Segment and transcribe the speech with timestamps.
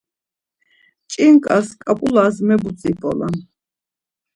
[1.11, 3.35] Ç̌inkas ǩap̌ulas mebutzip̌olam.